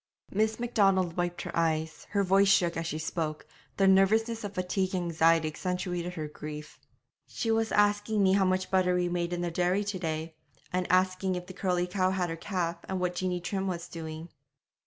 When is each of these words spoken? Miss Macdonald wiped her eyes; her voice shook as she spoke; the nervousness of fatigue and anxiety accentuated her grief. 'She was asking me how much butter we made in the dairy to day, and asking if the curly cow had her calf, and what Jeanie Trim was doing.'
Miss 0.31 0.59
Macdonald 0.59 1.15
wiped 1.15 1.43
her 1.43 1.51
eyes; 1.55 2.07
her 2.09 2.23
voice 2.23 2.47
shook 2.47 2.75
as 2.75 2.87
she 2.87 2.97
spoke; 2.97 3.45
the 3.77 3.87
nervousness 3.87 4.43
of 4.43 4.55
fatigue 4.55 4.95
and 4.95 5.03
anxiety 5.03 5.47
accentuated 5.47 6.15
her 6.15 6.27
grief. 6.27 6.79
'She 7.27 7.51
was 7.51 7.71
asking 7.71 8.23
me 8.23 8.33
how 8.33 8.45
much 8.45 8.71
butter 8.71 8.95
we 8.95 9.09
made 9.09 9.31
in 9.31 9.41
the 9.41 9.51
dairy 9.51 9.83
to 9.83 9.99
day, 9.99 10.33
and 10.73 10.91
asking 10.91 11.35
if 11.35 11.45
the 11.45 11.53
curly 11.53 11.85
cow 11.85 12.09
had 12.09 12.31
her 12.31 12.35
calf, 12.35 12.77
and 12.89 12.99
what 12.99 13.13
Jeanie 13.13 13.39
Trim 13.41 13.67
was 13.67 13.87
doing.' 13.87 14.29